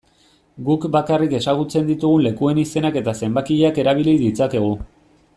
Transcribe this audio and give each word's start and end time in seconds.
Guk 0.69 0.85
bakarrik 0.95 1.35
ezagutzen 1.39 1.85
ditugun 1.91 2.25
lekuen 2.27 2.61
izenak 2.63 2.97
eta 3.01 3.13
zenbakiak 3.23 3.77
erabil 3.83 4.09
ditzakegu. 4.23 4.73